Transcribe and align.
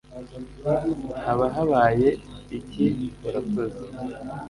haba 1.23 1.45
habaye 1.55 2.09
iki 2.57 2.85
murakoze 3.19 3.81